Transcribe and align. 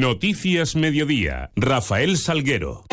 Noticias 0.00 0.76
Mediodía. 0.76 1.50
Rafael 1.56 2.16
Salguero. 2.16 2.86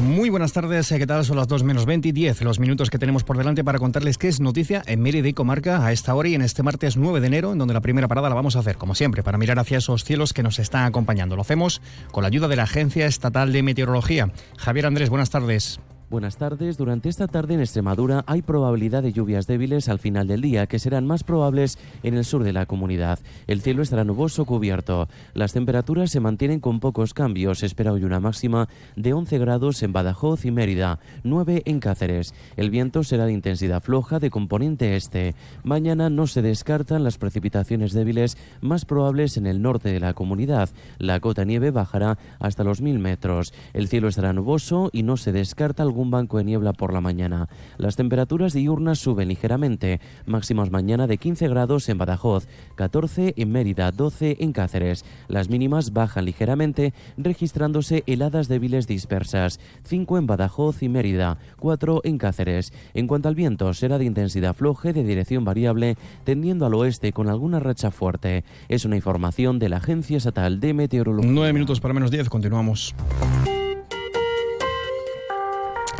Muy 0.00 0.30
buenas 0.30 0.54
tardes, 0.54 0.88
¿qué 0.88 1.06
tal? 1.06 1.26
Son 1.26 1.36
las 1.36 1.46
2 1.46 1.62
menos 1.64 1.84
20 1.84 2.08
y 2.08 2.12
10, 2.12 2.40
los 2.40 2.58
minutos 2.58 2.88
que 2.88 2.98
tenemos 2.98 3.22
por 3.22 3.36
delante 3.36 3.62
para 3.62 3.78
contarles 3.78 4.16
qué 4.16 4.28
es 4.28 4.40
noticia 4.40 4.82
en 4.86 5.02
Mérida 5.02 5.28
y 5.28 5.34
Comarca 5.34 5.84
a 5.84 5.92
esta 5.92 6.14
hora 6.14 6.30
y 6.30 6.36
en 6.36 6.40
este 6.40 6.62
martes 6.62 6.96
9 6.96 7.20
de 7.20 7.26
enero, 7.26 7.52
en 7.52 7.58
donde 7.58 7.74
la 7.74 7.82
primera 7.82 8.08
parada 8.08 8.30
la 8.30 8.34
vamos 8.34 8.56
a 8.56 8.60
hacer, 8.60 8.78
como 8.78 8.94
siempre, 8.94 9.22
para 9.22 9.36
mirar 9.36 9.58
hacia 9.58 9.76
esos 9.76 10.04
cielos 10.04 10.32
que 10.32 10.42
nos 10.42 10.58
están 10.58 10.86
acompañando. 10.86 11.36
Lo 11.36 11.42
hacemos 11.42 11.82
con 12.12 12.22
la 12.22 12.28
ayuda 12.28 12.48
de 12.48 12.56
la 12.56 12.62
Agencia 12.62 13.04
Estatal 13.04 13.52
de 13.52 13.62
Meteorología. 13.62 14.32
Javier 14.56 14.86
Andrés, 14.86 15.10
buenas 15.10 15.28
tardes. 15.28 15.80
Buenas 16.10 16.38
tardes. 16.38 16.78
Durante 16.78 17.10
esta 17.10 17.26
tarde 17.26 17.52
en 17.52 17.60
Extremadura 17.60 18.24
hay 18.26 18.40
probabilidad 18.40 19.02
de 19.02 19.12
lluvias 19.12 19.46
débiles 19.46 19.90
al 19.90 19.98
final 19.98 20.26
del 20.26 20.40
día, 20.40 20.66
que 20.66 20.78
serán 20.78 21.06
más 21.06 21.22
probables 21.22 21.78
en 22.02 22.14
el 22.14 22.24
sur 22.24 22.44
de 22.44 22.54
la 22.54 22.64
comunidad. 22.64 23.18
El 23.46 23.60
cielo 23.60 23.82
estará 23.82 24.04
nuboso 24.04 24.46
cubierto. 24.46 25.06
Las 25.34 25.52
temperaturas 25.52 26.10
se 26.10 26.20
mantienen 26.20 26.60
con 26.60 26.80
pocos 26.80 27.12
cambios. 27.12 27.62
Espera 27.62 27.92
hoy 27.92 28.04
una 28.04 28.20
máxima 28.20 28.70
de 28.96 29.12
11 29.12 29.36
grados 29.36 29.82
en 29.82 29.92
Badajoz 29.92 30.46
y 30.46 30.50
Mérida, 30.50 30.98
9 31.24 31.64
en 31.66 31.78
Cáceres. 31.78 32.32
El 32.56 32.70
viento 32.70 33.04
será 33.04 33.26
de 33.26 33.34
intensidad 33.34 33.82
floja 33.82 34.18
de 34.18 34.30
componente 34.30 34.96
este. 34.96 35.34
Mañana 35.62 36.08
no 36.08 36.26
se 36.26 36.40
descartan 36.40 37.04
las 37.04 37.18
precipitaciones 37.18 37.92
débiles 37.92 38.38
más 38.62 38.86
probables 38.86 39.36
en 39.36 39.46
el 39.46 39.60
norte 39.60 39.92
de 39.92 40.00
la 40.00 40.14
comunidad. 40.14 40.70
La 40.96 41.20
cota 41.20 41.44
nieve 41.44 41.70
bajará 41.70 42.16
hasta 42.40 42.64
los 42.64 42.80
1000 42.80 42.98
metros. 42.98 43.52
El 43.74 43.88
cielo 43.88 44.08
estará 44.08 44.32
nuboso 44.32 44.88
y 44.90 45.02
no 45.02 45.18
se 45.18 45.32
descarta 45.32 45.82
algún 45.82 45.97
un 46.02 46.10
banco 46.10 46.38
de 46.38 46.44
niebla 46.44 46.72
por 46.72 46.92
la 46.92 47.00
mañana. 47.00 47.48
Las 47.76 47.96
temperaturas 47.96 48.52
diurnas 48.52 48.98
suben 48.98 49.28
ligeramente, 49.28 50.00
máximas 50.26 50.70
mañana 50.70 51.06
de 51.06 51.18
15 51.18 51.48
grados 51.48 51.88
en 51.88 51.98
Badajoz, 51.98 52.48
14 52.76 53.34
en 53.36 53.52
Mérida, 53.52 53.92
12 53.92 54.38
en 54.40 54.52
Cáceres. 54.52 55.04
Las 55.28 55.48
mínimas 55.48 55.92
bajan 55.92 56.24
ligeramente, 56.24 56.92
registrándose 57.16 58.04
heladas 58.06 58.48
débiles 58.48 58.86
dispersas, 58.86 59.60
5 59.84 60.18
en 60.18 60.26
Badajoz 60.26 60.82
y 60.82 60.88
Mérida, 60.88 61.38
4 61.58 62.00
en 62.04 62.18
Cáceres. 62.18 62.72
En 62.94 63.06
cuanto 63.06 63.28
al 63.28 63.34
viento, 63.34 63.72
será 63.74 63.98
de 63.98 64.04
intensidad 64.04 64.54
floja 64.54 64.92
de 64.92 65.04
dirección 65.04 65.44
variable, 65.44 65.96
tendiendo 66.24 66.66
al 66.66 66.74
oeste 66.74 67.12
con 67.12 67.28
alguna 67.28 67.60
racha 67.60 67.90
fuerte. 67.90 68.44
Es 68.68 68.84
una 68.84 68.96
información 68.96 69.58
de 69.58 69.68
la 69.68 69.78
Agencia 69.78 70.16
Estatal 70.16 70.60
de 70.60 70.74
Meteorología. 70.74 71.30
9 71.30 71.52
minutos 71.52 71.80
para 71.80 71.94
menos 71.94 72.10
10, 72.10 72.28
continuamos. 72.28 72.94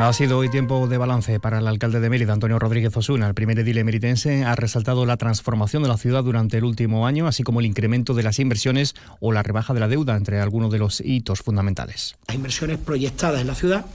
Ha 0.01 0.13
sido 0.13 0.37
hoy 0.37 0.47
tiempo 0.47 0.87
de 0.87 0.97
balance 0.97 1.41
para 1.41 1.59
el 1.59 1.67
alcalde 1.67 1.99
de 1.99 2.09
Mérida, 2.09 2.31
Antonio 2.31 2.57
Rodríguez 2.57 2.95
Osuna. 2.95 3.27
El 3.27 3.33
primer 3.33 3.59
edil 3.59 3.79
emeritense 3.79 4.45
ha 4.45 4.55
resaltado 4.55 5.05
la 5.05 5.17
transformación 5.17 5.83
de 5.83 5.89
la 5.89 5.97
ciudad 5.97 6.23
durante 6.23 6.57
el 6.57 6.63
último 6.63 7.05
año, 7.05 7.27
así 7.27 7.43
como 7.43 7.59
el 7.59 7.65
incremento 7.65 8.13
de 8.13 8.23
las 8.23 8.39
inversiones 8.39 8.95
o 9.19 9.33
la 9.33 9.43
rebaja 9.43 9.73
de 9.73 9.81
la 9.81 9.89
deuda, 9.89 10.15
entre 10.15 10.39
algunos 10.39 10.71
de 10.71 10.79
los 10.79 11.01
hitos 11.01 11.41
fundamentales. 11.41 12.15
Las 12.27 12.35
inversiones 12.37 12.77
proyectadas 12.77 13.41
en 13.41 13.47
la 13.47 13.55
ciudad. 13.55 13.85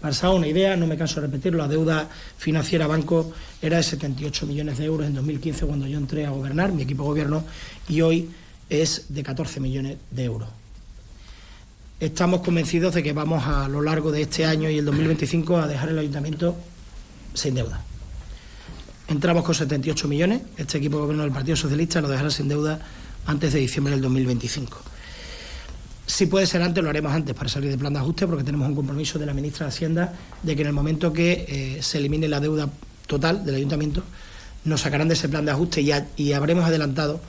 Para 0.00 0.30
una 0.30 0.46
idea, 0.46 0.74
no 0.76 0.86
me 0.86 0.96
canso 0.96 1.20
de 1.20 1.26
repetirlo, 1.26 1.58
la 1.58 1.68
deuda 1.68 2.08
financiera 2.38 2.86
banco 2.86 3.34
era 3.60 3.76
de 3.76 3.82
78 3.82 4.46
millones 4.46 4.78
de 4.78 4.86
euros 4.86 5.06
en 5.06 5.14
2015 5.14 5.66
cuando 5.66 5.86
yo 5.86 5.98
entré 5.98 6.24
a 6.24 6.30
gobernar, 6.30 6.72
mi 6.72 6.84
equipo 6.84 7.02
de 7.02 7.08
gobierno, 7.10 7.44
y 7.86 8.00
hoy 8.00 8.30
es 8.70 9.04
de 9.10 9.22
14 9.22 9.60
millones 9.60 9.98
de 10.10 10.24
euros 10.24 10.48
estamos 12.00 12.40
convencidos 12.40 12.94
de 12.94 13.02
que 13.02 13.12
vamos 13.12 13.46
a 13.46 13.68
lo 13.68 13.82
largo 13.82 14.10
de 14.10 14.22
este 14.22 14.46
año 14.46 14.70
y 14.70 14.78
el 14.78 14.86
2025 14.86 15.58
a 15.58 15.66
dejar 15.68 15.90
el 15.90 15.98
ayuntamiento 15.98 16.56
sin 17.34 17.54
deuda. 17.54 17.82
Entramos 19.06 19.44
con 19.44 19.54
78 19.54 20.08
millones, 20.08 20.40
este 20.56 20.78
equipo 20.78 20.96
de 20.96 21.02
gobierno 21.02 21.24
del 21.24 21.32
Partido 21.32 21.56
Socialista 21.56 22.00
lo 22.00 22.08
dejará 22.08 22.30
sin 22.30 22.48
deuda 22.48 22.80
antes 23.26 23.52
de 23.52 23.58
diciembre 23.60 23.92
del 23.92 24.00
2025. 24.02 24.78
Si 26.06 26.26
puede 26.26 26.46
ser 26.46 26.62
antes, 26.62 26.82
lo 26.82 26.90
haremos 26.90 27.12
antes 27.12 27.34
para 27.34 27.48
salir 27.48 27.68
del 27.70 27.78
plan 27.78 27.92
de 27.92 27.98
ajuste, 28.00 28.26
porque 28.26 28.44
tenemos 28.44 28.66
un 28.68 28.74
compromiso 28.74 29.18
de 29.18 29.26
la 29.26 29.34
ministra 29.34 29.66
de 29.66 29.68
Hacienda 29.68 30.12
de 30.42 30.56
que 30.56 30.62
en 30.62 30.68
el 30.68 30.72
momento 30.72 31.12
que 31.12 31.44
eh, 31.46 31.82
se 31.82 31.98
elimine 31.98 32.28
la 32.28 32.40
deuda 32.40 32.68
total 33.06 33.44
del 33.44 33.56
ayuntamiento, 33.56 34.02
nos 34.64 34.80
sacarán 34.80 35.08
de 35.08 35.14
ese 35.14 35.28
plan 35.28 35.44
de 35.44 35.52
ajuste 35.52 35.84
y 36.16 36.32
habremos 36.32 36.64
adelantado 36.64 37.20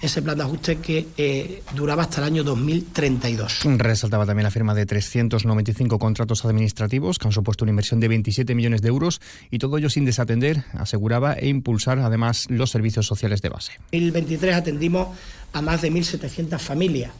ese 0.00 0.22
plan 0.22 0.38
de 0.38 0.44
ajuste 0.44 0.76
que 0.76 1.08
eh, 1.16 1.62
duraba 1.74 2.04
hasta 2.04 2.20
el 2.20 2.26
año 2.26 2.44
2032. 2.44 3.64
Resaltaba 3.78 4.26
también 4.26 4.44
la 4.44 4.50
firma 4.50 4.74
de 4.74 4.86
395 4.86 5.98
contratos 5.98 6.44
administrativos 6.44 7.18
que 7.18 7.26
han 7.26 7.32
supuesto 7.32 7.64
una 7.64 7.70
inversión 7.70 8.00
de 8.00 8.08
27 8.08 8.54
millones 8.54 8.82
de 8.82 8.88
euros 8.88 9.20
y 9.50 9.58
todo 9.58 9.78
ello 9.78 9.90
sin 9.90 10.04
desatender, 10.04 10.64
aseguraba, 10.74 11.34
e 11.34 11.48
impulsar 11.48 11.98
además 11.98 12.46
los 12.48 12.70
servicios 12.70 13.06
sociales 13.06 13.42
de 13.42 13.48
base. 13.48 13.72
En 13.92 14.04
el 14.04 14.12
23 14.12 14.54
atendimos 14.54 15.08
a 15.52 15.62
más 15.62 15.82
de 15.82 15.90
1.700 15.90 16.58
familias. 16.58 17.12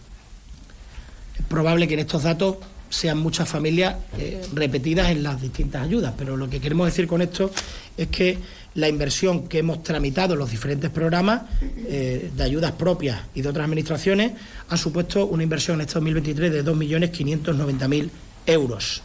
Es 1.38 1.44
probable 1.46 1.88
que 1.88 1.94
en 1.94 2.00
estos 2.00 2.22
datos 2.22 2.58
sean 2.90 3.18
muchas 3.18 3.48
familias 3.48 3.96
eh, 4.18 4.42
repetidas 4.54 5.10
en 5.10 5.22
las 5.22 5.40
distintas 5.40 5.82
ayudas, 5.82 6.14
pero 6.16 6.36
lo 6.36 6.48
que 6.48 6.60
queremos 6.60 6.86
decir 6.86 7.06
con 7.06 7.22
esto 7.22 7.50
es 7.96 8.08
que 8.08 8.38
la 8.74 8.88
inversión 8.88 9.48
que 9.48 9.58
hemos 9.58 9.82
tramitado 9.82 10.34
en 10.34 10.40
los 10.40 10.50
diferentes 10.50 10.90
programas 10.90 11.42
eh, 11.62 12.30
de 12.34 12.42
ayudas 12.42 12.72
propias 12.72 13.20
y 13.34 13.42
de 13.42 13.48
otras 13.48 13.64
administraciones 13.64 14.32
ha 14.68 14.76
supuesto 14.76 15.26
una 15.26 15.42
inversión 15.42 15.76
en 15.76 15.82
este 15.82 15.94
2023 15.94 16.52
de 16.52 16.64
2.590.000 16.64 18.10
euros. 18.46 19.02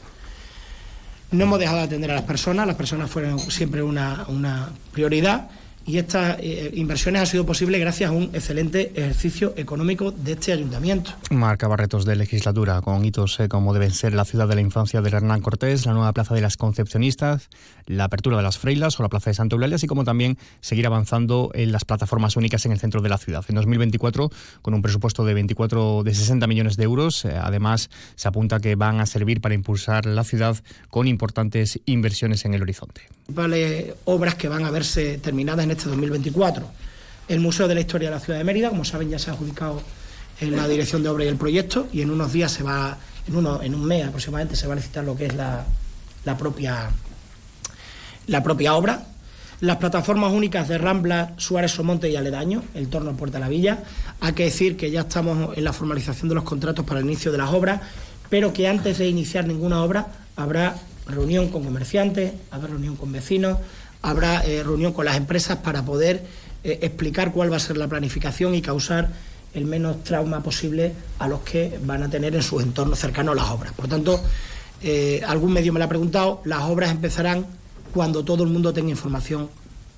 No 1.32 1.46
hemos 1.46 1.60
dejado 1.60 1.80
de 1.80 1.84
atender 1.86 2.12
a 2.12 2.16
las 2.16 2.24
personas, 2.24 2.68
las 2.68 2.76
personas 2.76 3.10
fueron 3.10 3.40
siempre 3.40 3.82
una, 3.82 4.26
una 4.28 4.70
prioridad 4.92 5.50
y 5.86 5.98
estas 5.98 6.38
eh, 6.40 6.72
inversiones 6.74 7.22
han 7.22 7.28
sido 7.28 7.46
posibles 7.46 7.80
gracias 7.80 8.10
a 8.10 8.14
un 8.14 8.24
excelente 8.34 8.92
ejercicio 8.96 9.54
económico 9.58 10.12
de 10.12 10.34
este 10.34 10.54
ayuntamiento. 10.54 11.12
Marca 11.30 11.74
retos 11.76 12.06
de 12.06 12.16
legislatura 12.16 12.82
con 12.82 13.04
hitos 13.04 13.40
eh, 13.40 13.50
como 13.50 13.74
deben 13.74 13.92
ser 13.92 14.14
la 14.14 14.26
ciudad 14.26 14.48
de 14.48 14.56
la 14.56 14.62
infancia 14.62 15.02
de 15.02 15.10
Hernán 15.10 15.42
Cortés, 15.42 15.86
la 15.86 15.94
nueva 15.94 16.14
plaza 16.14 16.36
de 16.36 16.42
las 16.42 16.58
Concepcionistas, 16.58 17.50
la 17.86 18.06
apertura 18.06 18.38
de 18.38 18.44
las 18.44 18.58
Freilas 18.58 19.00
o 19.00 19.04
la 19.04 19.10
plaza 19.10 19.30
de 19.30 19.34
Santa 19.34 19.56
Eulalia, 19.56 19.76
así 19.76 19.88
como 19.88 20.04
también 20.04 20.38
seguir 20.62 20.86
avanzando 20.86 21.52
en 21.54 21.72
las 21.72 21.86
plataformas 21.86 22.36
únicas 22.36 22.66
en 22.66 22.72
el 22.72 22.80
centro 22.80 23.02
de 23.02 23.10
la 23.10 23.18
ciudad. 23.18 23.44
En 23.50 23.56
2024, 23.56 24.30
con 24.62 24.74
un 24.74 24.82
presupuesto 24.82 25.26
de 25.26 25.34
24 25.34 26.04
de 26.04 26.14
60 26.14 26.48
millones 26.48 26.78
de 26.78 26.84
euros, 26.84 27.26
eh, 27.26 27.36
además 27.42 27.90
se 28.16 28.28
apunta 28.28 28.60
que 28.60 28.76
van 28.76 29.00
a 29.00 29.06
servir 29.06 29.42
para 29.42 29.56
impulsar 29.56 30.06
la 30.06 30.24
ciudad 30.24 30.58
con 30.90 31.08
importantes 31.08 31.80
inversiones 31.86 32.46
en 32.46 32.54
el 32.54 32.62
horizonte. 32.62 33.04
Vale, 33.28 33.96
obras 34.06 34.36
que 34.36 34.48
van 34.48 34.66
a 34.66 34.72
verse 34.72 35.18
terminadas 35.18 35.64
en 35.64 35.72
este 35.72 35.90
2024. 35.90 36.66
El 37.30 37.40
Museo 37.40 37.68
de 37.68 37.76
la 37.76 37.82
Historia 37.82 38.10
de 38.10 38.16
la 38.16 38.20
Ciudad 38.20 38.38
de 38.38 38.44
Mérida, 38.44 38.70
como 38.70 38.84
saben, 38.84 39.10
ya 39.10 39.18
se 39.18 39.30
ha 39.30 39.34
adjudicado 39.34 39.82
en 40.42 40.56
la 40.56 40.68
dirección 40.68 41.04
de 41.04 41.10
obra 41.10 41.24
y 41.24 41.28
el 41.28 41.38
proyecto 41.38 41.88
y 41.94 42.02
en 42.02 42.12
unos 42.12 42.34
días 42.34 42.52
se 42.52 42.64
va, 42.64 42.98
en, 43.28 43.36
uno, 43.36 43.62
en 43.62 43.76
un 43.76 43.86
mes 43.86 44.06
aproximadamente, 44.06 44.56
se 44.56 44.68
va 44.68 44.74
a 44.74 44.76
licitar 44.76 45.06
lo 45.06 45.16
que 45.16 45.28
es 45.28 45.36
la, 45.36 45.66
la 46.26 46.38
propia, 46.38 46.90
la 48.28 48.44
propia 48.44 48.76
obra. 48.76 49.06
Las 49.62 49.78
plataformas 49.78 50.34
únicas 50.34 50.68
de 50.68 50.78
Rambla, 50.78 51.36
Suárez 51.38 51.72
Somonte 51.72 52.10
y 52.10 52.18
Aledaño, 52.18 52.64
el 52.74 52.90
torno 52.90 53.16
Puerta 53.16 53.38
de 53.38 53.46
la 53.46 53.50
Villa. 53.50 53.84
Hay 54.20 54.34
que 54.34 54.44
decir 54.44 54.76
que 54.76 54.92
ya 54.92 55.02
estamos 55.02 55.58
en 55.58 55.64
la 55.64 55.72
formalización 55.72 56.28
de 56.28 56.36
los 56.36 56.44
contratos 56.44 56.86
para 56.86 57.00
el 57.00 57.06
inicio 57.06 57.32
de 57.32 57.38
las 57.38 57.54
obras, 57.54 57.80
pero 58.30 58.52
que 58.52 58.68
antes 58.68 58.98
de 58.98 59.08
iniciar 59.08 59.48
ninguna 59.48 59.82
obra 59.82 60.08
habrá 60.36 60.76
reunión 61.08 61.50
con 61.50 61.64
comerciantes, 61.64 62.34
habrá 62.52 62.68
reunión 62.68 62.96
con 62.96 63.12
vecinos, 63.12 63.60
habrá 64.02 64.46
eh, 64.46 64.64
reunión 64.64 64.94
con 64.94 65.06
las 65.06 65.18
empresas 65.18 65.58
para 65.58 65.84
poder 65.84 66.24
eh, 66.64 66.80
explicar 66.82 67.32
cuál 67.32 67.52
va 67.52 67.58
a 67.58 67.60
ser 67.60 67.78
la 67.78 67.88
planificación 67.88 68.56
y 68.56 68.62
causar 68.62 69.10
el 69.54 69.66
menos 69.66 70.04
trauma 70.04 70.42
posible 70.42 70.94
a 71.20 71.28
los 71.28 71.42
que 71.42 71.80
van 71.84 72.04
a 72.04 72.10
tener 72.10 72.36
en 72.36 72.42
su 72.42 72.60
entorno 72.60 72.96
cercano 72.96 73.32
a 73.32 73.36
las 73.36 73.50
obras. 73.50 73.74
Por 73.74 73.88
tanto, 73.88 74.22
eh, 74.82 75.22
algún 75.26 75.54
medio 75.54 75.72
me 75.74 75.80
lo 75.80 75.86
ha 75.86 75.90
preguntado, 75.90 76.42
las 76.46 76.64
obras 76.64 76.92
empezarán 76.92 77.46
cuando 77.94 78.26
todo 78.26 78.44
el 78.44 78.50
mundo 78.50 78.74
tenga 78.74 78.90
información 78.90 79.50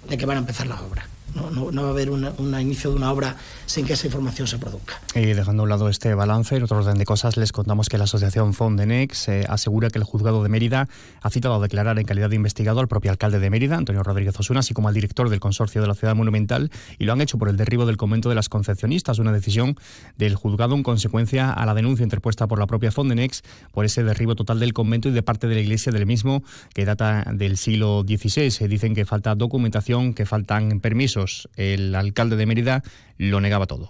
de 0.09 0.17
que 0.17 0.25
van 0.25 0.37
a 0.37 0.39
empezar 0.41 0.67
las 0.67 0.81
obras. 0.81 1.14
No, 1.35 1.83
va 1.83 1.89
a 1.89 1.91
haber 1.91 2.09
un 2.09 2.59
inicio 2.59 2.91
de 2.91 2.95
una 2.95 3.11
obra 3.11 3.35
sin 3.65 3.85
que 3.85 3.93
esa 3.93 4.07
información 4.07 4.47
se 4.47 4.57
produzca. 4.57 5.01
Y 5.13 5.25
dejando 5.25 5.63
a 5.63 5.65
un 5.65 5.69
lado 5.69 5.89
este 5.89 6.13
balance, 6.13 6.55
en 6.55 6.63
otro 6.63 6.77
orden 6.77 6.97
de 6.97 7.05
cosas, 7.05 7.35
les 7.35 7.51
contamos 7.51 7.89
que 7.89 7.97
la 7.97 8.05
asociación 8.05 8.53
Fondenex 8.53 9.27
eh, 9.27 9.45
asegura 9.49 9.89
que 9.89 9.99
el 9.99 10.05
juzgado 10.05 10.41
de 10.43 10.49
Mérida 10.49 10.87
ha 11.21 11.29
citado 11.29 11.55
a 11.55 11.59
declarar 11.59 11.99
en 11.99 12.05
calidad 12.05 12.29
de 12.29 12.37
investigado 12.37 12.79
al 12.79 12.87
propio 12.87 13.11
alcalde 13.11 13.39
de 13.39 13.49
Mérida, 13.49 13.75
Antonio 13.75 14.01
Rodríguez 14.01 14.39
Osuna, 14.39 14.61
así 14.61 14.73
como 14.73 14.87
al 14.87 14.93
director 14.93 15.29
del 15.29 15.41
consorcio 15.41 15.81
de 15.81 15.87
la 15.87 15.95
ciudad 15.95 16.15
monumental, 16.15 16.71
y 16.97 17.03
lo 17.03 17.11
han 17.11 17.19
hecho 17.19 17.37
por 17.37 17.49
el 17.49 17.57
derribo 17.57 17.85
del 17.85 17.97
convento 17.97 18.29
de 18.29 18.35
las 18.35 18.47
Concepcionistas, 18.47 19.19
una 19.19 19.33
decisión 19.33 19.75
del 20.17 20.35
juzgado 20.35 20.73
en 20.75 20.83
consecuencia 20.83 21.51
a 21.51 21.65
la 21.65 21.73
denuncia 21.73 22.03
interpuesta 22.03 22.47
por 22.47 22.59
la 22.59 22.67
propia 22.67 22.91
Fondenex 22.91 23.43
por 23.73 23.83
ese 23.83 24.03
derribo 24.03 24.35
total 24.35 24.61
del 24.61 24.71
convento 24.71 25.09
y 25.09 25.11
de 25.11 25.21
parte 25.21 25.47
de 25.47 25.55
la 25.55 25.61
iglesia 25.61 25.91
del 25.91 26.05
mismo, 26.05 26.43
que 26.73 26.85
data 26.85 27.25
del 27.33 27.57
siglo 27.57 28.05
XVI. 28.07 28.67
Dicen 28.67 28.95
que 28.95 29.05
falta 29.05 29.35
documentación, 29.35 30.13
que 30.13 30.25
faltan 30.25 30.79
permisos 30.79 31.24
el 31.55 31.95
alcalde 31.95 32.35
de 32.35 32.45
Mérida 32.45 32.83
lo 33.17 33.41
negaba 33.41 33.65
todo. 33.65 33.89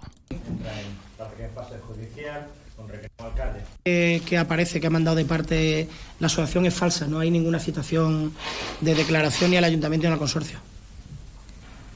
Eh, 3.84 4.20
que 4.26 4.36
aparece 4.36 4.80
que 4.80 4.88
ha 4.88 4.90
mandado 4.90 5.16
de 5.16 5.24
parte 5.24 5.88
la 6.18 6.26
asociación 6.26 6.66
es 6.66 6.74
falsa, 6.74 7.06
no 7.06 7.20
hay 7.20 7.30
ninguna 7.30 7.60
citación 7.60 8.32
de 8.80 8.94
declaración 8.94 9.50
ni 9.52 9.56
al 9.56 9.64
ayuntamiento 9.64 10.08
ni 10.08 10.12
al 10.12 10.18
consorcio. 10.18 10.58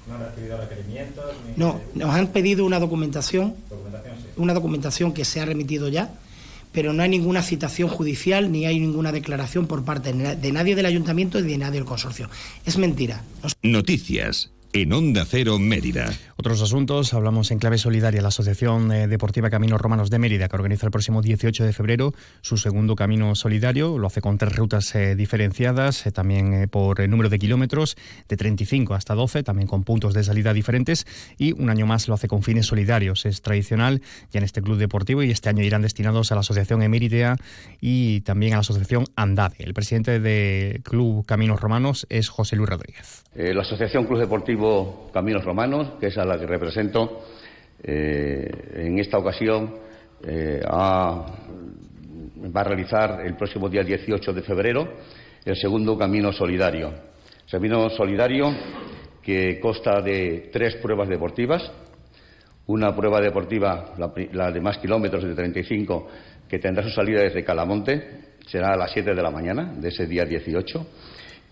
¿No 0.08 0.14
han 0.14 0.20
recibido 0.20 0.60
requerimientos? 0.60 1.24
No, 1.56 1.80
nos 1.94 2.14
han 2.14 2.28
pedido 2.28 2.64
una 2.64 2.78
documentación, 2.78 3.56
una 4.36 4.54
documentación 4.54 5.12
que 5.12 5.24
se 5.24 5.40
ha 5.40 5.44
remitido 5.44 5.88
ya, 5.88 6.12
pero 6.72 6.92
no 6.92 7.02
hay 7.02 7.08
ninguna 7.08 7.42
citación 7.42 7.88
judicial 7.88 8.52
ni 8.52 8.66
hay 8.66 8.78
ninguna 8.78 9.10
declaración 9.10 9.66
por 9.66 9.84
parte 9.84 10.12
de 10.12 10.52
nadie 10.52 10.76
del 10.76 10.86
ayuntamiento 10.86 11.40
ni 11.40 11.52
de 11.52 11.58
nadie 11.58 11.80
del 11.80 11.84
consorcio. 11.84 12.30
Es 12.64 12.78
mentira. 12.78 13.24
Noticias 13.62 14.50
en 14.72 14.92
Onda 14.92 15.24
Cero 15.24 15.58
Mérida. 15.58 16.12
Otros 16.36 16.62
asuntos, 16.62 17.12
hablamos 17.12 17.50
en 17.50 17.58
clave 17.58 17.76
solidaria. 17.76 18.22
La 18.22 18.28
Asociación 18.28 18.90
eh, 18.92 19.08
Deportiva 19.08 19.50
Caminos 19.50 19.80
Romanos 19.80 20.10
de 20.10 20.18
Mérida, 20.18 20.48
que 20.48 20.56
organiza 20.56 20.86
el 20.86 20.92
próximo 20.92 21.22
18 21.22 21.64
de 21.64 21.72
febrero 21.72 22.14
su 22.40 22.56
segundo 22.56 22.96
camino 22.96 23.34
solidario, 23.34 23.98
lo 23.98 24.06
hace 24.06 24.20
con 24.20 24.38
tres 24.38 24.56
rutas 24.56 24.94
eh, 24.94 25.16
diferenciadas, 25.16 26.06
eh, 26.06 26.12
también 26.12 26.68
por 26.70 27.00
el 27.00 27.10
número 27.10 27.28
de 27.28 27.38
kilómetros, 27.38 27.96
de 28.28 28.36
35 28.36 28.94
hasta 28.94 29.14
12, 29.14 29.42
también 29.42 29.66
con 29.66 29.84
puntos 29.84 30.14
de 30.14 30.24
salida 30.24 30.52
diferentes, 30.52 31.06
y 31.36 31.52
un 31.52 31.68
año 31.68 31.86
más 31.86 32.08
lo 32.08 32.14
hace 32.14 32.28
con 32.28 32.42
fines 32.42 32.66
solidarios. 32.66 33.26
Es 33.26 33.42
tradicional 33.42 34.00
ya 34.32 34.38
en 34.38 34.44
este 34.44 34.62
club 34.62 34.78
deportivo 34.78 35.22
y 35.22 35.30
este 35.30 35.48
año 35.48 35.62
irán 35.62 35.82
destinados 35.82 36.32
a 36.32 36.36
la 36.36 36.40
Asociación 36.40 36.82
Eméritea 36.82 37.36
y 37.80 38.22
también 38.22 38.54
a 38.54 38.56
la 38.56 38.60
Asociación 38.60 39.04
Andade. 39.16 39.56
El 39.58 39.74
presidente 39.74 40.20
del 40.20 40.82
Club 40.82 41.26
Caminos 41.26 41.60
Romanos 41.60 42.06
es 42.08 42.28
José 42.28 42.56
Luis 42.56 42.70
Rodríguez. 42.70 43.24
la 43.34 43.62
Asociación 43.62 44.06
Club 44.06 44.20
Deportivo 44.20 44.59
Caminos 45.12 45.44
Romanos, 45.44 45.92
que 45.98 46.08
es 46.08 46.18
a 46.18 46.24
la 46.24 46.38
que 46.38 46.46
represento, 46.46 47.22
eh, 47.82 48.48
en 48.74 48.98
esta 48.98 49.18
ocasión 49.18 49.74
eh, 50.22 50.60
va 50.64 51.24
a 52.60 52.64
realizar 52.64 53.22
el 53.24 53.36
próximo 53.36 53.68
día 53.68 53.82
18 53.82 54.32
de 54.32 54.42
febrero 54.42 54.88
el 55.44 55.56
segundo 55.56 55.96
Camino 55.96 56.32
Solidario. 56.32 56.92
Camino 57.50 57.88
Solidario 57.90 58.54
que 59.22 59.58
consta 59.60 60.00
de 60.02 60.50
tres 60.52 60.76
pruebas 60.76 61.08
deportivas. 61.08 61.70
Una 62.66 62.94
prueba 62.94 63.20
deportiva, 63.20 63.94
la, 63.98 64.12
la 64.32 64.52
de 64.52 64.60
más 64.60 64.78
kilómetros 64.78 65.24
de 65.24 65.34
35, 65.34 66.06
que 66.48 66.58
tendrá 66.58 66.84
su 66.84 66.90
salida 66.90 67.22
desde 67.22 67.42
Calamonte, 67.42 68.36
será 68.46 68.74
a 68.74 68.76
las 68.76 68.92
7 68.92 69.14
de 69.14 69.22
la 69.22 69.30
mañana 69.30 69.74
de 69.76 69.88
ese 69.88 70.06
día 70.06 70.24
18 70.24 70.86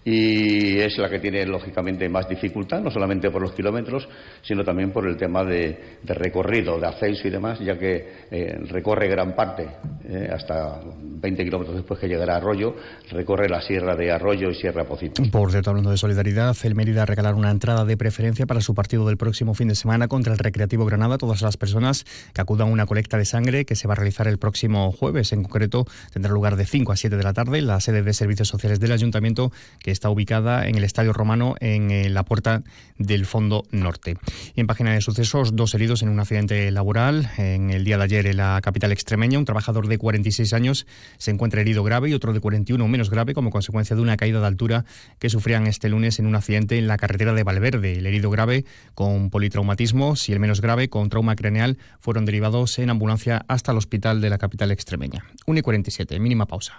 y 0.05 0.79
es 0.79 0.97
la 0.99 1.09
que 1.09 1.19
tiene 1.19 1.45
lógicamente 1.45 2.09
más 2.09 2.29
dificultad, 2.29 2.81
no 2.81 2.91
solamente 2.91 3.31
por 3.31 3.43
los 3.43 3.53
kilómetros, 3.53 4.09
sino 4.43 4.65
también 4.65 4.91
por 4.91 5.07
el 5.07 5.17
tema 5.17 5.45
de, 5.45 5.99
recorrido, 6.05 6.79
de 6.79 6.87
ascenso 6.87 7.29
y 7.29 7.31
demás, 7.31 7.59
ya 7.61 7.77
que 7.79 8.27
eh, 8.31 8.59
recorre 8.69 9.09
gran 9.09 9.35
parte, 9.35 9.69
eh, 10.09 10.29
hasta 10.33 10.81
20 10.81 11.45
kilómetros 11.45 11.77
después 11.77 12.01
que 12.01 12.09
llegará 12.09 12.35
a 12.35 12.37
Arroyo, 12.39 12.75
recorre 13.11 13.49
la 13.49 13.61
sierra 13.61 13.97
de 13.97 14.11
Arroyo 14.11 14.51
y 14.51 14.55
Sierra 14.55 14.85
Pocito. 14.85 15.23
Por 15.31 15.51
cierto, 15.51 15.71
hablando 15.71 15.91
de 15.91 15.97
solidaridad, 15.97 16.57
el 16.63 16.75
Mérida 16.75 17.05
regalar 17.05 17.35
una 17.35 17.51
entrada 17.51 17.85
de 17.85 17.97
preferencia 17.97 18.47
para 18.47 18.61
su 18.61 18.75
partido 18.75 19.07
del 19.07 19.17
próximo 19.17 19.55
fin 19.55 19.69
de 19.69 19.75
semana 19.75 20.09
contra 20.09 20.33
el 20.33 20.39
Recreativo 20.39 20.87
Granada. 20.87 21.19
Todas 21.19 21.43
las 21.43 21.57
personas 21.57 22.05
que 22.33 22.41
acudan 22.41 22.69
a 22.69 22.73
una 22.73 22.87
colecta 22.87 23.19
de 23.19 23.25
sangre 23.25 23.65
que 23.65 23.75
se 23.75 23.89
va 23.89 23.93
a 23.93 23.97
realizar 23.97 24.29
el 24.29 24.39
próximo 24.39 24.93
jueves, 24.93 25.33
en 25.33 25.43
concreto, 25.43 25.87
tendrá 26.13 26.33
lugar 26.33 26.57
de 26.57 26.65
5 26.65 26.93
a 26.93 26.97
7 26.97 27.17
de 27.17 27.23
la 27.23 27.33
tarde 27.33 27.59
en 27.59 27.67
la 27.67 27.81
sede 27.81 28.03
de 28.03 28.13
servicios 28.13 28.49
sociales 28.49 28.81
del 28.81 28.93
Ayuntamiento, 28.93 29.53
que 29.81 29.88
está 29.91 30.11
ubicada 30.11 30.67
en 30.69 30.77
el 30.77 30.85
Estadio 30.85 31.13
Romano 31.13 31.55
en 31.61 31.91
eh, 31.91 32.09
la 32.09 32.25
puerta 32.25 32.63
del 32.99 33.27
Fondo 33.27 33.65
Norte. 33.71 34.17
En 34.57 34.67
página 34.67 34.93
de 34.93 35.01
sucesos, 35.01 35.55
dos 35.57 35.75
heridos 35.75 36.03
en 36.03 36.09
un 36.09 36.21
accidente 36.21 36.71
laboral 36.71 37.31
en 37.39 37.71
el 37.71 37.85
día 37.85 37.99
de 37.99 38.05
ayer 38.05 38.27
en 38.27 38.37
la 38.37 38.61
capital 38.63 38.93
extremeña. 38.93 39.39
Un 39.39 39.45
trabajador 39.45 39.89
de 39.89 39.99
46 39.99 40.53
años 40.53 40.87
se 41.19 41.31
encuentra 41.31 41.61
herido 41.61 41.83
grave 41.85 42.11
y 42.11 42.15
otro 42.15 42.33
de 42.33 42.41
41 42.41 42.87
menos 42.89 43.11
grave 43.11 43.35
como 43.35 43.51
consecuencia 43.51 43.97
de 43.97 44.03
una 44.03 44.17
caída 44.17 44.41
de 44.41 44.47
altura 44.47 44.85
que 45.19 45.31
sufrían 45.31 45.67
este 45.67 45.89
lunes 45.89 46.19
en 46.19 46.27
un 46.27 46.35
accidente 46.35 46.79
en 46.79 46.87
la 46.87 46.97
carretera 46.97 47.33
de 47.33 47.43
Valverde. 47.43 47.99
El 47.99 48.07
herido 48.07 48.31
grave 48.31 48.65
con 48.95 49.31
politraumatismos 49.31 50.29
y 50.29 50.33
el 50.33 50.41
menos 50.41 50.61
grave 50.61 50.89
con 50.89 51.09
trauma 51.09 51.37
craneal 51.37 51.79
fueron 52.01 52.25
derivados 52.25 52.79
en 52.79 52.91
ambulancia 52.91 53.45
hasta 53.49 53.73
el 53.73 53.79
hospital 53.79 54.21
de 54.21 54.31
la 54.31 54.39
capital 54.39 54.71
extremeña. 54.71 55.25
1 55.47 55.59
y 55.59 55.63
47, 55.63 56.19
mínima 56.19 56.47
pausa. 56.47 56.79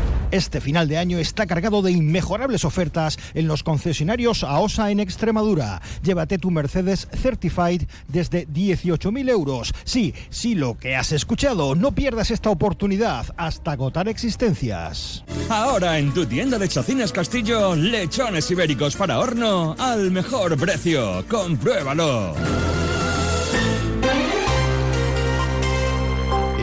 Este 0.31 0.61
final 0.61 0.87
de 0.87 0.97
año 0.97 1.19
está 1.19 1.45
cargado 1.45 1.81
de 1.81 1.91
inmejorables 1.91 2.63
ofertas 2.63 3.19
en 3.33 3.47
los 3.47 3.63
concesionarios 3.63 4.43
AOSA 4.43 4.91
en 4.91 5.01
Extremadura. 5.01 5.81
Llévate 6.03 6.37
tu 6.37 6.51
Mercedes 6.51 7.09
Certified 7.13 7.83
desde 8.07 8.47
18.000 8.47 9.29
euros. 9.29 9.73
Sí, 9.83 10.13
sí, 10.29 10.55
lo 10.55 10.77
que 10.77 10.95
has 10.95 11.11
escuchado. 11.11 11.75
No 11.75 11.91
pierdas 11.91 12.31
esta 12.31 12.49
oportunidad 12.49 13.25
hasta 13.35 13.73
agotar 13.73 14.07
existencias. 14.07 15.25
Ahora 15.49 15.99
en 15.99 16.13
tu 16.13 16.25
tienda 16.25 16.57
de 16.57 16.69
Chocines 16.69 17.11
Castillo, 17.11 17.75
lechones 17.75 18.49
ibéricos 18.51 18.95
para 18.95 19.19
horno 19.19 19.75
al 19.77 20.11
mejor 20.11 20.57
precio. 20.57 21.25
Compruébalo. 21.27 22.35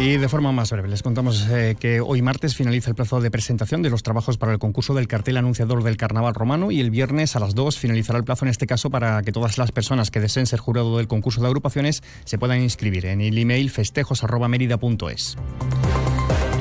Y 0.01 0.17
de 0.17 0.29
forma 0.29 0.53
más 0.53 0.71
breve, 0.71 0.87
les 0.87 1.03
contamos 1.03 1.49
eh, 1.51 1.77
que 1.79 2.01
hoy 2.01 2.23
martes 2.23 2.55
finaliza 2.55 2.91
el 2.91 2.95
plazo 2.95 3.21
de 3.21 3.33
presentación 3.33 3.83
de 3.83 3.91
los 3.91 4.05
trabajos 4.05 4.39
para 4.39 4.53
el 4.53 4.61
concurso 4.61 4.95
del 4.95 5.09
cartel 5.09 5.37
anunciador 5.37 5.83
del 5.83 5.97
Carnaval 5.97 6.35
Romano 6.35 6.71
y 6.71 6.79
el 6.79 6.93
viernes 6.93 7.35
a 7.35 7.41
las 7.41 7.57
2 7.57 7.77
finalizará 7.77 8.17
el 8.17 8.25
plazo 8.25 8.45
en 8.45 8.51
este 8.51 8.69
caso 8.69 8.91
para 8.91 9.21
que 9.23 9.33
todas 9.33 9.59
las 9.59 9.73
personas 9.73 10.13
que 10.13 10.21
deseen 10.21 10.47
ser 10.47 10.61
jurado 10.61 10.99
del 10.99 11.09
concurso 11.09 11.41
de 11.41 11.49
agrupaciones 11.49 12.05
se 12.25 12.39
puedan 12.39 12.63
inscribir 12.63 13.07
en 13.07 13.21
el 13.21 13.37
email 13.39 13.71
festejos.merida.es. 13.71 15.37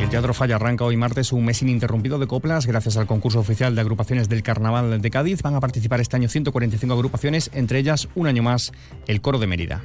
El 0.01 0.09
Teatro 0.09 0.33
Falla 0.33 0.55
arranca 0.55 0.85
hoy 0.85 0.97
martes 0.97 1.31
un 1.31 1.45
mes 1.45 1.61
ininterrumpido 1.61 2.17
de 2.17 2.25
coplas 2.25 2.65
gracias 2.65 2.97
al 2.97 3.05
concurso 3.05 3.39
oficial 3.39 3.75
de 3.75 3.81
agrupaciones 3.81 4.29
del 4.29 4.41
Carnaval 4.41 4.99
de 4.99 5.09
Cádiz. 5.11 5.43
Van 5.43 5.53
a 5.53 5.59
participar 5.59 6.01
este 6.01 6.15
año 6.15 6.27
145 6.27 6.91
agrupaciones, 6.91 7.51
entre 7.53 7.77
ellas 7.77 8.07
un 8.15 8.25
año 8.25 8.41
más 8.41 8.71
el 9.05 9.21
Coro 9.21 9.37
de 9.37 9.45
Mérida. 9.45 9.81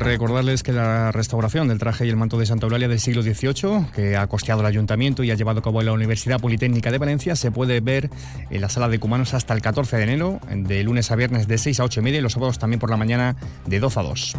Recordarles 0.00 0.62
que 0.62 0.72
la 0.72 1.12
restauración 1.12 1.68
del 1.68 1.78
traje 1.78 2.06
y 2.06 2.08
el 2.08 2.16
manto 2.16 2.38
de 2.38 2.46
Santa 2.46 2.64
Eulalia 2.64 2.88
del 2.88 2.98
siglo 3.00 3.22
XVIII, 3.22 3.88
que 3.94 4.16
ha 4.16 4.26
costeado 4.28 4.62
el 4.62 4.66
ayuntamiento 4.66 5.22
y 5.22 5.30
ha 5.30 5.34
llevado 5.34 5.60
a 5.60 5.62
cabo 5.62 5.82
la 5.82 5.92
Universidad 5.92 6.40
Politécnica 6.40 6.90
de 6.90 6.96
Valencia, 6.96 7.36
se 7.36 7.50
puede 7.50 7.80
ver 7.80 8.08
en 8.48 8.62
la 8.62 8.70
sala 8.70 8.88
de 8.88 8.98
Cumanos 8.98 9.34
hasta 9.34 9.52
el 9.52 9.60
14 9.60 9.98
de 9.98 10.02
enero, 10.02 10.40
de 10.50 10.82
lunes 10.84 11.10
a 11.10 11.16
viernes 11.16 11.46
de 11.48 11.58
6 11.58 11.80
a 11.80 11.84
8 11.84 12.00
y 12.00 12.02
media 12.02 12.18
y 12.18 12.22
los 12.22 12.32
sábados 12.32 12.58
también 12.58 12.80
por 12.80 12.88
la 12.88 12.96
mañana 12.96 13.36
de 13.66 13.78
12 13.78 14.00
a 14.00 14.02
2. 14.02 14.36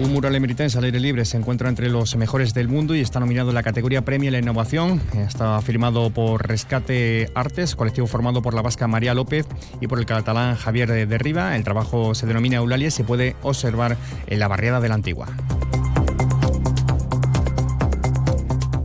Un 0.00 0.14
mural 0.14 0.34
emeritense 0.34 0.78
al 0.78 0.84
aire 0.84 0.98
libre 0.98 1.26
se 1.26 1.36
encuentra 1.36 1.68
entre 1.68 1.90
los 1.90 2.16
mejores 2.16 2.54
del 2.54 2.68
mundo 2.68 2.94
y 2.94 3.00
está 3.00 3.20
nominado 3.20 3.50
en 3.50 3.54
la 3.54 3.62
categoría 3.62 4.02
Premio 4.02 4.30
a 4.30 4.32
la 4.32 4.38
Innovación. 4.38 4.98
Está 5.14 5.60
firmado 5.60 6.08
por 6.08 6.48
Rescate 6.48 7.30
Artes, 7.34 7.76
colectivo 7.76 8.06
formado 8.06 8.40
por 8.40 8.54
la 8.54 8.62
vasca 8.62 8.88
María 8.88 9.12
López 9.12 9.46
y 9.78 9.88
por 9.88 9.98
el 9.98 10.06
catalán 10.06 10.56
Javier 10.56 11.06
de 11.06 11.18
Riva. 11.18 11.54
El 11.54 11.64
trabajo 11.64 12.14
se 12.14 12.26
denomina 12.26 12.56
Eulalia 12.56 12.88
y 12.88 12.90
se 12.90 13.04
puede 13.04 13.36
observar 13.42 13.98
en 14.26 14.38
la 14.38 14.48
barriada 14.48 14.80
de 14.80 14.88
la 14.88 14.94
Antigua. 14.94 15.26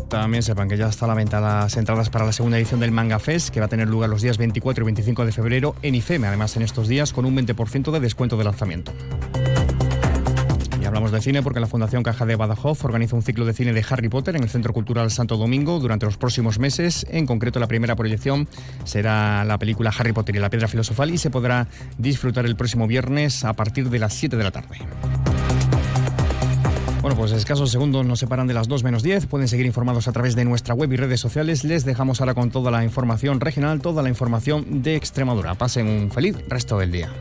También 0.10 0.44
sepan 0.44 0.68
que 0.68 0.76
ya 0.76 0.88
está 0.88 1.06
a 1.06 1.68
entradas 1.78 2.10
para 2.10 2.26
la 2.26 2.34
segunda 2.34 2.58
edición 2.58 2.82
del 2.82 2.92
Manga 2.92 3.20
Fest, 3.20 3.50
que 3.50 3.62
va 3.62 3.68
a 3.68 3.70
tener 3.70 3.88
lugar 3.88 4.10
los 4.10 4.22
días 4.22 4.38
24 4.38 4.84
y 4.84 4.86
25 4.86 5.26
de 5.26 5.32
febrero 5.32 5.76
en 5.82 5.96
IFEME, 5.96 6.28
además 6.28 6.56
en 6.58 6.64
estos 6.64 6.88
días 6.90 7.14
con 7.14 7.26
un 7.26 7.38
20% 7.38 7.92
de 7.92 8.00
descuento 8.00 8.36
de 8.36 8.44
lanzamiento. 8.44 8.92
Hablamos 11.06 11.24
de 11.24 11.30
cine 11.30 11.44
porque 11.44 11.60
la 11.60 11.68
Fundación 11.68 12.02
Caja 12.02 12.26
de 12.26 12.36
Badajoz 12.36 12.84
organiza 12.84 13.16
un 13.16 13.22
ciclo 13.22 13.46
de 13.46 13.54
cine 13.54 13.74
de 13.74 13.86
Harry 13.88 14.10
Potter 14.10 14.36
en 14.38 14.42
el 14.42 14.50
Centro 14.50 14.74
Cultural 14.74 15.12
Santo 15.12 15.38
Domingo 15.38 15.78
durante 15.78 16.08
los 16.08 16.18
próximos 16.18 16.58
meses. 16.58 17.06
En 17.12 17.28
concreto, 17.28 17.60
la 17.60 17.68
primera 17.68 17.96
proyección 17.96 18.48
será 18.86 19.46
la 19.46 19.60
película 19.60 19.94
Harry 19.96 20.14
Potter 20.14 20.36
y 20.36 20.40
la 20.40 20.50
Piedra 20.50 20.68
Filosofal 20.68 21.12
y 21.12 21.20
se 21.20 21.30
podrá 21.30 21.68
disfrutar 22.00 22.48
el 22.48 22.56
próximo 22.56 22.88
viernes 22.88 23.44
a 23.46 23.54
partir 23.54 23.92
de 23.92 24.00
las 24.00 24.16
7 24.16 24.36
de 24.36 24.44
la 24.44 24.50
tarde. 24.50 24.80
Bueno, 27.04 27.16
pues 27.16 27.34
escasos 27.34 27.70
segundos 27.70 28.04
nos 28.04 28.18
separan 28.18 28.48
de 28.48 28.56
las 28.56 28.68
2 28.68 28.84
menos 28.84 29.04
10. 29.04 29.28
Pueden 29.28 29.48
seguir 29.48 29.68
informados 29.68 30.08
a 30.08 30.12
través 30.12 30.36
de 30.36 30.44
nuestra 30.44 30.74
web 30.74 30.92
y 30.92 30.96
redes 30.96 31.20
sociales. 31.20 31.64
Les 31.64 31.86
dejamos 31.86 32.20
ahora 32.20 32.34
con 32.34 32.50
toda 32.50 32.72
la 32.72 32.84
información 32.84 33.40
regional, 33.40 33.80
toda 33.80 34.02
la 34.02 34.10
información 34.10 34.82
de 34.82 34.96
Extremadura. 34.96 35.54
Pasen 35.54 35.88
un 35.88 36.10
feliz 36.10 36.36
resto 36.50 36.80
del 36.80 36.92
día. 36.92 37.12